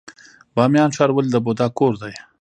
بامیان 0.55 0.89
ښار 0.95 1.09
ولې 1.13 1.29
د 1.31 1.37
بودا 1.45 1.67
کور 1.77 1.93
دی؟ 2.01 2.13